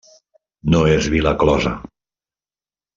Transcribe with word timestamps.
No 0.75 0.79
és 0.95 1.11
vila 1.17 1.37
closa. 1.45 1.77